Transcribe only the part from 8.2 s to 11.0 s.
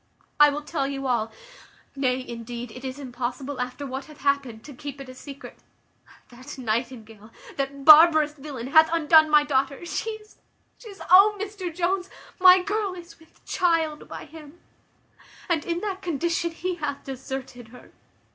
villain, hath undone my daughter. She is she